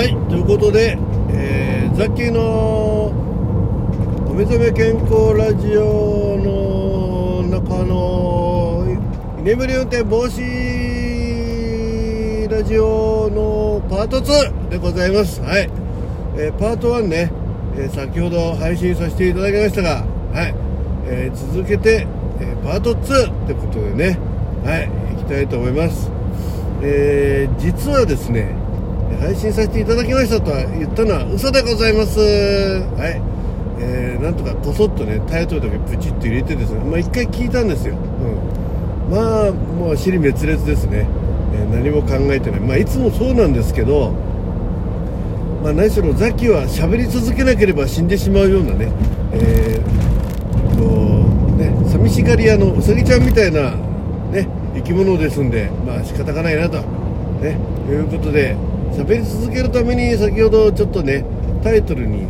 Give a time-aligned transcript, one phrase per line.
[0.00, 0.96] はいということで、
[1.28, 3.08] えー、ザッキーの
[4.30, 8.86] お目覚め健康ラジオの中の
[9.40, 10.40] 居眠り運転防止
[12.50, 15.42] ラジオのパート2でございます。
[15.42, 15.68] はい、
[16.38, 17.30] えー、パート1ね、
[17.76, 20.54] えー、先ほど配信させていただきましたがはい、
[21.08, 22.06] えー、続けて、
[22.40, 24.18] えパート2ってことでね
[24.64, 26.10] はい行きたいと思います。
[26.82, 28.59] え実はですね
[29.18, 32.20] 配信させていただきましたとは言ったのは嘘でございます。
[32.20, 33.20] はい。
[33.82, 36.80] えー、なんとかこそっとねタイトルだけプチッと入れてですね。
[36.80, 41.06] まあ一回聞いたんですよ、うん、まあもう尻滅裂ですね、
[41.54, 42.60] えー、何も考えてない。
[42.60, 44.12] まあいつもそうなんですけど
[45.62, 48.92] まあ何しろザキは喋り続けなければ死んでしまうようなね。
[49.32, 50.84] えー、と
[51.56, 53.70] ね寂しがり屋のうさぎちゃんみたいな
[54.30, 56.82] ね生き物ですんでまあ仕方がないなと。
[57.40, 57.56] ね
[57.88, 58.54] いうことで
[58.92, 61.24] 喋り続けるために先ほどちょっとね
[61.62, 62.26] タイトルに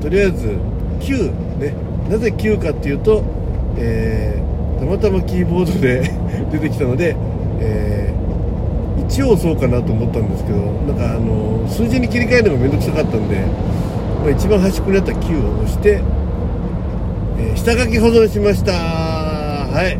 [0.00, 0.56] とりあえず
[1.00, 1.74] Q ね
[2.08, 3.24] なぜ Q かっていうと、
[3.76, 6.10] えー、たまたまキーボードで
[6.52, 7.16] 出てきたので、
[7.60, 13.36] えー、1をそうかなと思ったんですけどなんかあの数字に切り替えるのが面倒くさかったんで、
[14.22, 16.00] まあ、一番端っこにあった Q を押して、
[17.38, 18.72] えー、下書き保存しました。
[18.72, 19.98] はい。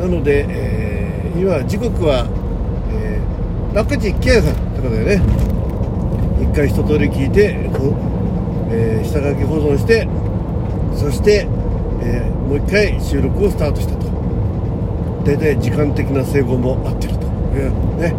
[0.00, 2.26] なので、えー、今時刻は、
[2.94, 5.22] えー、6時9分ということでね
[6.42, 7.70] 一回一通り聞いて
[8.72, 10.06] えー、下書き保存して
[10.94, 11.46] そして、
[12.02, 14.08] えー、もう一回収録をスタートしたと。
[15.24, 18.14] 大体時間的な整合も合ってるというね。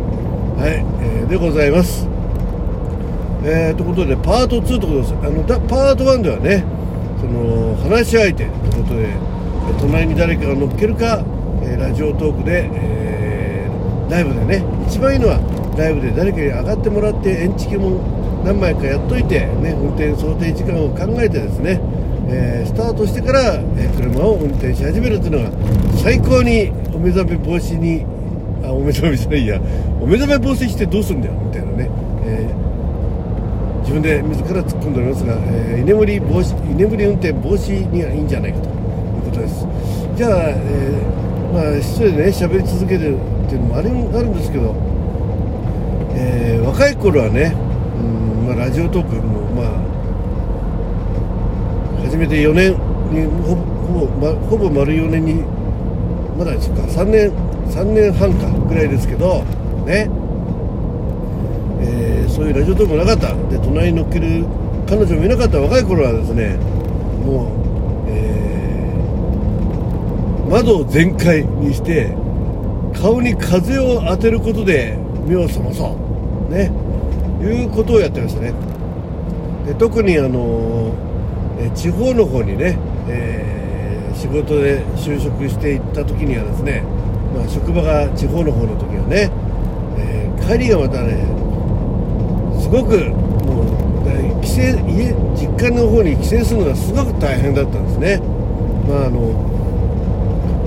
[0.57, 2.07] はい、えー、でございます。
[3.43, 5.13] えー、ということでパート2ということです。
[5.13, 6.63] あのだパート1ではね
[7.19, 9.15] その話し相手ということで
[9.79, 11.23] 隣に誰かが乗っけるか、
[11.63, 18.01] えー、ラジオトークで、えー、ライブでね一番いいのはライブで誰かに上がってもらってエンチキも
[18.43, 21.79] 何枚かやっといて、ね、運転想定時間を考えてですね、
[22.29, 25.51] えー、スタートしてから、え、車を運転し始めるというのが
[26.03, 28.05] 最高にお目覚め防止に
[28.63, 29.61] あお目覚めじゃないや
[30.01, 31.89] お目覚め防止してどうすんだよみたいなね、
[32.25, 38.69] えー、自分で自ら突っ込んでおりますが、えー、居眠り防止居眠り運転防止にはいいんじゃないかと。
[38.69, 39.67] いうことです。
[40.15, 44.75] じゃあ、えー、まあ一人でね喋り続けるっていうのもあるあるんですけど、
[46.15, 47.53] えー、若い頃はね
[47.99, 49.81] うんまあ、ラジオトークもまあ
[52.05, 52.71] 始めて4年
[53.11, 55.43] にほぼま、ほぼ丸4年に
[56.37, 57.31] まだですか3年
[57.69, 59.43] 3年半かぐらいですけど
[59.85, 60.09] ね、
[61.81, 63.33] えー、そういうラジオトークもなかった。
[63.49, 64.45] で隣に乗っける
[64.87, 66.57] 彼女もいなかった若い頃はですね
[67.25, 68.93] もう、え、
[70.49, 72.13] 窓を全開にして
[72.99, 76.00] 顔に風を当てることで目を覚まそう。
[76.51, 76.71] ね
[77.41, 78.53] いうことをやってましたね。
[79.65, 80.93] で特にあの
[81.75, 86.83] 地方の方にね、えー、仕事で就職していった時にはですね、
[87.35, 89.31] まあ、職場が地方の方の時はね、
[89.97, 91.25] えー、帰りがまたね
[92.61, 92.97] すごく
[93.45, 98.19] もう帰省家実家の方に帰省するのがすごく大変だったんですね。
[98.87, 99.19] まああの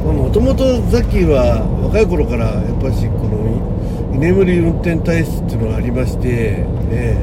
[0.05, 3.74] もともとザッキーは若い頃からやっぱしこの
[4.15, 7.17] 居眠り運転体質っていうのがありまして、え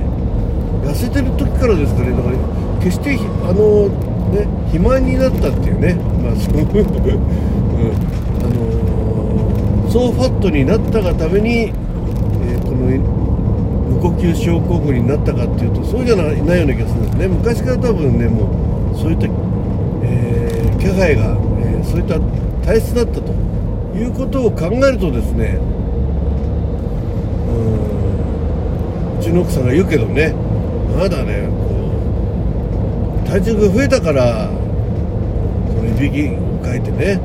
[0.83, 2.37] 痩せてる時からですかねだから
[2.79, 3.87] 決してあの
[4.31, 7.93] ね肥満になったっていうねまあ そのうん、
[8.41, 12.77] あのー、総ファットになったがために、えー、この
[13.95, 17.27] 無呼吸症候群になったかっていうとそうじゃないないような気がするんですね。
[17.27, 18.49] 昔から多分ねも
[18.93, 19.27] うそういった、
[20.03, 22.19] えー、気配が、えそういった
[22.65, 23.31] 体質だったと
[23.95, 25.57] いうことを考えるとですね
[29.19, 30.33] うちの奥さんが言うけどね。
[30.97, 31.89] まだねこ
[33.23, 37.19] う体重が増えたからそのいびきをかいてね、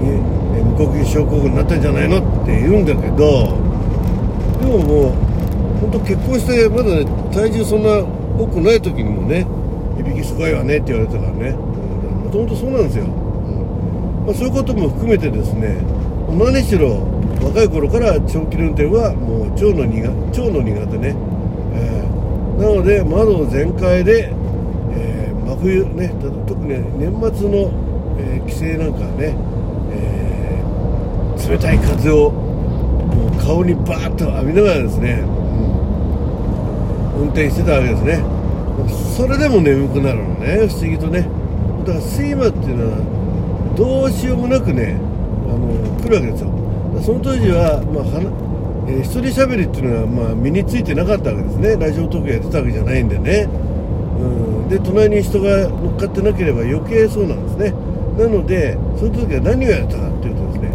[0.00, 3.56] 無呼吸症候群になったんじゃないのって言うんだけど
[4.60, 5.12] でももう
[5.80, 8.04] 本当結婚してまだね体重そんな
[8.36, 9.46] 多くない時にもね
[9.98, 11.52] いびきすごいわねって言われたからね。
[11.52, 13.10] もともとそうなんですよ、うん。
[14.26, 15.76] まあ、そういうことも含めてですね
[16.36, 17.13] 何しろ。
[17.44, 20.00] 若い頃から長距離運転はもう腸の苦
[20.40, 21.14] 腸の苦手ね、
[21.74, 24.32] えー、なので窓全開で、
[24.92, 26.08] えー、真冬ね
[26.48, 26.68] 特に
[26.98, 27.70] 年末の、
[28.18, 29.36] えー、帰省なんかね、
[29.92, 35.26] えー、冷たい風をもう顔にバーッと浴びながらですね、う
[37.18, 38.24] ん、運転してたわけですね。
[39.16, 41.28] それでも眠くなるのね不思議とね。
[41.86, 44.96] だから睡魔っていうのはどうしようもなくね
[45.46, 45.68] あの
[46.02, 46.63] 来るわけですよ。
[47.02, 48.04] その当時は、まあ、
[48.88, 51.76] えー、一人喋りっていうのは、まあ、身についてなかったわけですね。
[51.76, 53.48] ラジオトークやってたわけじゃないんでね、
[54.20, 54.22] う
[54.66, 57.74] ん、で隣に人が乗っかってなければ余計そうなんですね。
[58.18, 60.72] なのでそういう時は何をやったかっていうとですね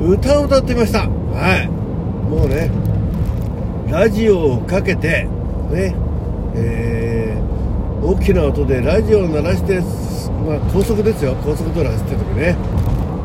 [0.00, 1.00] 歌を歌ってました。
[1.00, 1.68] はい。
[2.30, 2.70] もうね
[3.90, 5.28] ラジオをかけて
[5.70, 5.94] ね
[6.54, 9.80] えー、大きな音でラジオを鳴らして
[10.46, 11.36] まあ高速ですよ。
[11.44, 12.56] 高速道路走ってる時ね、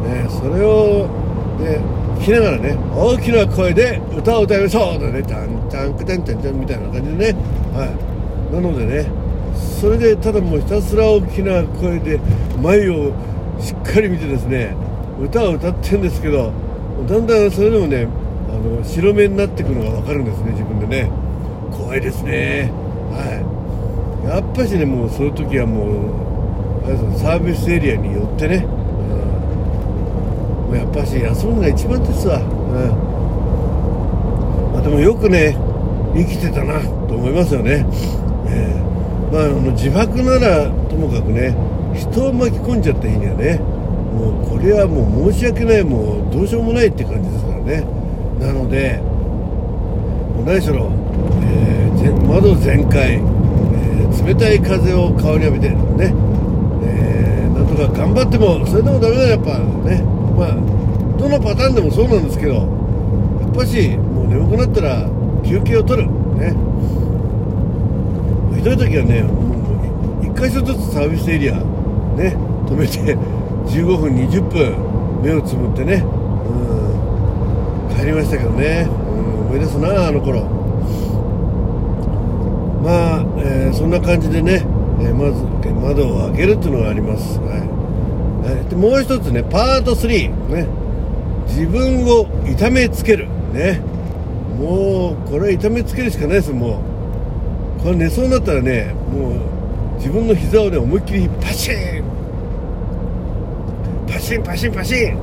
[0.08, 1.08] え、それを
[1.58, 1.80] で
[2.22, 7.40] きながらね大きな声で歌を歌いましょうとねタンタンクタンタンタンみたいな感じでね。
[7.74, 8.54] はい。
[8.54, 9.06] なのでね
[9.82, 12.20] それでただもうひたすら大きな声で
[12.62, 13.12] 前を
[13.60, 14.76] しっかり見てですね
[15.20, 16.52] 歌を歌ってるんですけど
[17.08, 18.08] だんだんそれでもね
[18.50, 21.12] あの白目になってくのが分かるんですね自分でね。
[21.72, 22.72] 怖いですね。
[23.12, 24.28] はい。
[24.28, 26.24] やっぱしねもうそういう時はもう
[27.18, 28.66] サービスエリアに寄ってね、
[30.76, 32.44] やっぱし休むのが一番ですわ、うん。
[34.74, 35.58] まあ、でもよくね
[36.16, 37.86] 生きてたなと思いますよね、
[38.48, 41.56] えー、まあ、あの自爆ならともかくね
[41.96, 43.60] 人を巻き込んじゃった日にはね。
[44.14, 47.84] もうこれはもう申し訳ないもうどうしようもないって感じですからね。
[48.40, 49.02] なので
[50.46, 50.92] 何しろ、
[51.42, 56.14] えー、窓全開、えー、冷たい風を顔に浴びてね、
[56.84, 60.04] えー、なんとか頑張ってもそれでもダメだやっぱね。
[60.36, 60.56] まあ
[61.18, 65.10] どのパターンでもそうなんですけどやっぱしもう眠くなったら
[65.44, 66.10] 休憩を取る。
[66.38, 66.56] ね。
[68.56, 72.36] ひどい時はねもう1箇所ずつサービスエリアね
[72.68, 73.18] 止めて
[73.68, 74.76] 15分20分
[75.22, 76.04] 目をつぶってね、
[77.90, 80.64] うん、帰りましたけどね、うん、思い出すなあの頃。
[82.84, 84.66] まあ、えー、そんな感じでね、
[85.00, 87.73] えー、まず窓を開けるっていうのがあります、はい、
[88.70, 90.68] でもう一つねパート3ね。
[91.48, 93.28] 自分を痛めつける。
[93.54, 93.80] ね。
[94.60, 96.82] もうこれは痛めつけるしかないですも
[97.80, 97.84] う。
[97.84, 99.34] これ寝そうになったらねもう
[99.98, 102.04] 自分の膝をね思いっきりパシン。
[104.08, 105.18] パシンパシンパシン。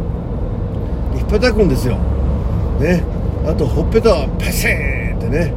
[1.17, 1.97] 引っ叩くんですよ。
[2.81, 3.03] ね。
[3.47, 5.53] あとほっぺたはパシンってね。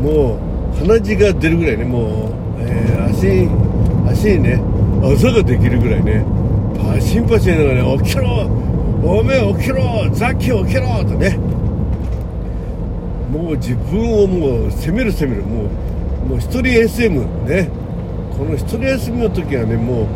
[0.00, 0.38] も
[0.74, 3.48] う鼻血が出るぐらいねもう、えー、足
[4.10, 4.60] 足にね
[5.02, 6.24] あざができるぐらいね。
[7.00, 8.46] シンパシンながらね起きろ
[9.04, 11.36] おめえ起きろザキ起きろとね。
[13.32, 15.42] もう自分をもう責める責める。
[15.42, 15.64] も
[16.26, 17.68] うもう一人 SM ね。
[18.36, 20.06] この一人 SM の時はねもう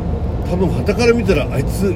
[0.48, 1.94] 多分旗から見たらあいつ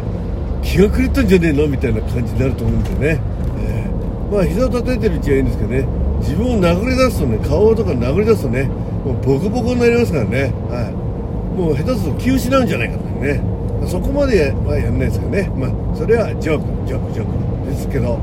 [0.63, 3.21] 気が狂ったんじゃねえのみたいな感じになると思うんでね、
[3.59, 5.87] えー、まあ膝を叩いてるうちはいいんですけどね。
[6.21, 7.39] 自分を殴り出すとね。
[7.39, 8.65] 顔とか殴り出すとね
[9.05, 13.41] もうボコボコになりますからね、はい、もう下手すると気失うんじゃないかとね、
[13.87, 15.51] そこまではやんないですけどね。
[15.57, 18.19] まあそれはジョークジョークジョークですけど、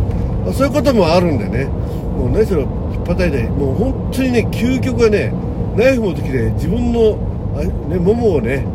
[0.45, 1.65] まあ、そういうこともあるんでね。
[1.65, 5.31] もう何しろ引っ叩いてもう本当にね究極はね
[5.75, 7.17] ナイフ持ってきて自分の
[7.55, 8.65] あ、ね、ももをね、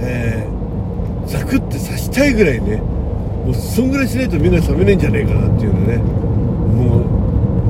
[0.00, 0.58] えー
[1.28, 5.96] ザクって刺したいぐらいねもうそんぐらいしないと目が覚めないんじゃないかなっていうのね。
[5.98, 7.04] もう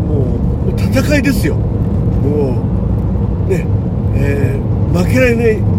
[0.08, 1.56] もう戦いですよ。
[1.56, 2.62] も
[3.46, 3.66] うね
[4.14, 5.77] えー、負けられない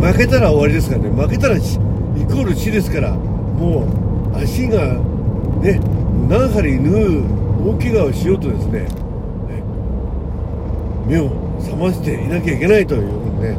[0.00, 1.10] 負けたら終わりですからね。
[1.10, 3.86] 負けたらイコール死ですからも
[4.34, 4.94] う足が
[5.62, 5.80] ね
[6.28, 8.88] 何針縫う大怪我をしようとですね
[11.06, 11.28] 目を
[11.60, 13.02] 覚ましていなきゃいけないという
[13.40, 13.52] ね。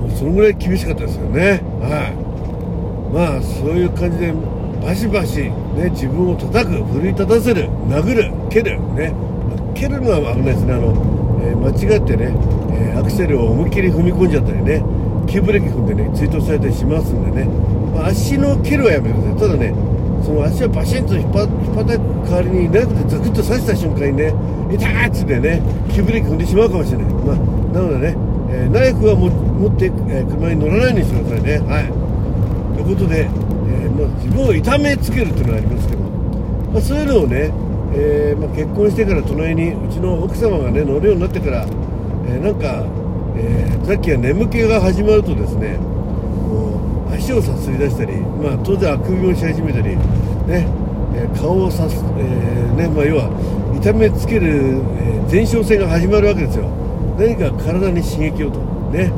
[0.00, 1.62] もうそのぐらい厳しかったですよね。
[1.80, 3.14] はい。
[3.14, 4.32] まあそういう感じで
[4.82, 9.14] バシバシ、ね、自分を叩く奮い立たせる殴る蹴るね。
[9.74, 10.72] 蹴るのは危ないですね。
[10.74, 10.92] あの、
[11.42, 12.32] えー、間違ってね、
[12.74, 14.84] えー、アクセルを思いっきり踏み込んじゃったりね
[15.30, 17.48] 急ブレーキ踏んでね追突されたりしますんでね、
[17.94, 19.74] まあ、足の蹴るはやめてくださいただね
[20.22, 21.98] その足をバシンと引っ張った
[22.30, 24.34] 代わりになくてザクッと刺した瞬間にね
[24.72, 25.62] 痛っつってね
[25.94, 27.36] 急ブレーキ踏んでしまうかもしれない、まあ、
[27.72, 31.58] なのでねえー、ナイフは持って、えー、車に乗らないようにしてくださいね。
[31.66, 31.90] はい。
[32.78, 36.02] ということで、えー、まあ、自分を痛めつけるっていうのがありますけど、
[36.70, 37.50] まあ、そういうのをね、
[37.96, 41.66] えまあ、結婚してから隣にうちの奥様がね乗るようになってから、
[42.28, 42.84] えなんか、
[43.36, 49.96] えさっきは眠気が始まるとですねもう足をさすり出したり、まあ、当然あくびをし始めたり、
[50.46, 50.66] ね
[51.14, 53.30] え顔をさす、えねまあ、要は
[53.76, 56.84] 痛めつける、え前哨戦が始まるわけですよ。
[57.18, 58.58] 何か体に刺激をと
[58.90, 59.12] ね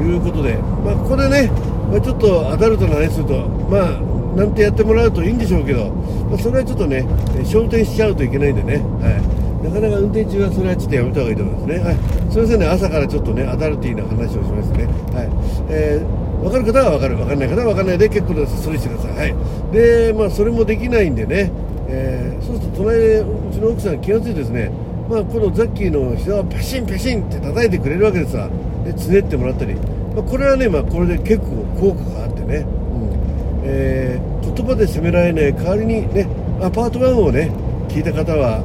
[0.00, 0.54] いうことで、
[0.84, 1.50] まあ、ここでね、
[1.90, 5.90] まあ、ちょっとアダルトな話するとまあなんてやってもらうといいんでしょうけど、
[6.30, 7.02] まあ、それはちょっとね
[7.44, 9.20] 焦点しちゃうといけないんでね、はい、
[9.62, 11.94] なかなか運転中はそれはちょっとやめた方がいいと思いますね、はい、
[12.30, 12.66] すみませんね。
[12.66, 15.30] 朝からちょっとねアダルティーな話をしますね、はい。
[15.70, 17.16] えー、分かる方は分かる。
[17.16, 18.62] 分かんない方は分かんないで結構です。
[18.62, 19.38] それしてください、は
[19.70, 19.72] い。
[19.72, 21.52] でまあ、それもできないんでね、
[21.88, 24.70] えーそうすると隣でうちの奥さん気が付いてですね。
[25.08, 28.48] まあ、このザッキーの膝をペシンペシンって叩いてくれるわけですわ。
[28.84, 33.62] でつねってもらったり、まあ、これはね、まあ、これで結構効果があってね、うん。
[33.64, 36.26] えー、言葉で責められない代わりにね、
[36.58, 37.50] まあ、パート1をね
[37.88, 38.60] 聞いた方は、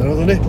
[0.00, 0.40] なるほどね。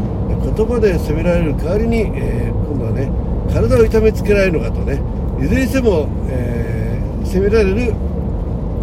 [0.56, 3.12] 言葉で責められる代わりに、えー、今度はね
[3.52, 5.02] 体を痛めつけられるのかとね。
[5.44, 7.94] いずれにしても、えー、責められる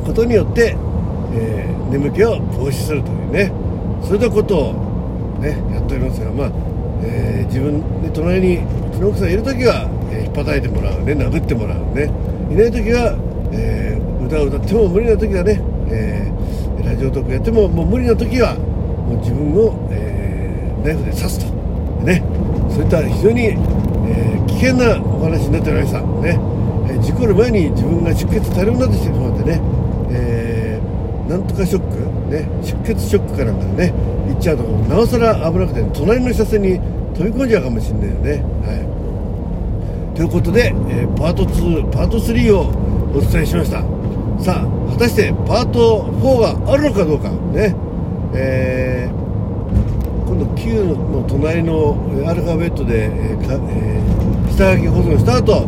[0.05, 0.77] ことによって、
[1.33, 3.51] えー、眠気を防止するというね。
[4.03, 6.51] そういったことをね、やっておりますが、まあ
[7.03, 8.61] えー、自分で隣にう
[8.93, 12.11] ちの奥さんいる時は、えー、引っ叩いてもらうね殴ってもらうね。
[12.53, 13.17] いない時は、
[13.53, 20.08] えー、歌を歌っても無理な時はね、えー、ラジオトークやってももう無理な時はもう自分を、えー、
[20.89, 21.47] ナイフで刺すと。
[22.05, 22.23] ね
[22.71, 26.39] そういった非常に、えー、危険なお話になっておりましたね、
[26.89, 29.61] えー、事故る前に自分が出血多量になってきてしまってね、
[30.11, 33.93] えー、なんとかショックね、出血ショックかなんかでね
[34.29, 36.79] 行っちゃうとなおさら危なくて隣の車線に
[37.17, 38.33] 飛び込んじゃうかもしれないよね。
[38.63, 42.69] はい、ということで、えー、パート2パート3を
[43.17, 43.81] お伝えしました。
[44.45, 47.31] さあ果たしてパート4があるのかどうか。
[47.31, 47.75] ね、
[48.35, 49.18] えー、
[50.63, 51.97] Q の隣の
[52.27, 55.67] アルファベットで、えーえー、下書き保存した後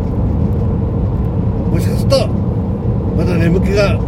[1.70, 2.28] もしかすると
[3.16, 3.98] まだ眠気が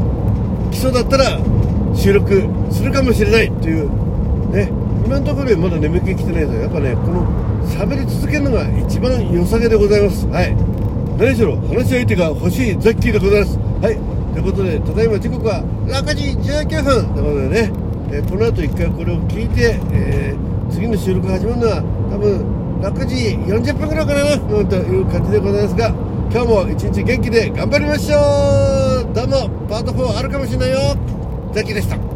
[0.70, 1.38] 来そうだったら
[1.94, 3.88] 収録するかもしれないという
[4.52, 4.70] ね
[5.06, 10.26] 今のところまだ眠気来てないですやっぱねこの喋り続けるのが一番良さげでございます。
[10.26, 10.54] はい。
[11.18, 13.58] 何しろ話し相手が欲しいザッキーでございます。
[13.58, 13.96] はい。
[14.32, 17.14] ということでただいま時刻は6時19分。
[17.14, 17.72] ということでね、
[18.12, 25.88] えー、この後一回これを聞いて、えー、次の収録が始まるのは多分6時40分ぐらいかな、うん、という感じでございますが
[26.32, 29.14] 今日も一日元気で頑張りましょう。
[29.14, 30.96] どうもパート4あるかもしれないよ。
[31.52, 32.11] ザキでした。